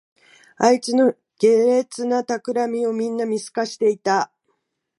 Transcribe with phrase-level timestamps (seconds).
[0.57, 4.31] あいつの卑劣なたくらみをみんな見透かしていた